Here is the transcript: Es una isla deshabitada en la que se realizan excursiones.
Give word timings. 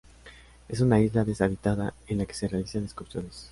Es 0.67 0.81
una 0.81 0.99
isla 0.99 1.23
deshabitada 1.23 1.93
en 2.07 2.17
la 2.17 2.25
que 2.25 2.33
se 2.33 2.47
realizan 2.47 2.85
excursiones. 2.85 3.49